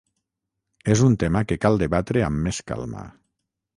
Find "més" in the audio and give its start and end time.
2.49-2.63